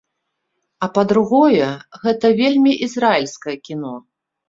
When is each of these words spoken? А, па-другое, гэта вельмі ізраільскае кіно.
А, 0.85 0.89
па-другое, 0.95 1.69
гэта 2.07 2.35
вельмі 2.43 2.77
ізраільскае 2.91 3.57
кіно. 3.71 3.97